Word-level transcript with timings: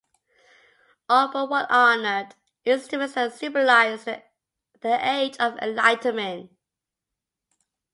All 1.09 1.31
but 1.31 1.47
one 1.51 1.65
honoured 1.67 2.33
instruments 2.65 3.13
that 3.13 3.33
symbolised 3.33 4.05
the 4.05 4.21
Age 4.83 5.37
of 5.39 5.55
Enlightenment. 5.59 6.49